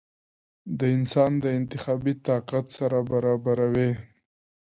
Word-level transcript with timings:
د 0.79 0.81
انسان 0.97 1.31
د 1.43 1.45
انتخابي 1.59 2.13
طاقت 2.27 2.65
سره 2.77 2.97
برابروې؟ 3.09 3.89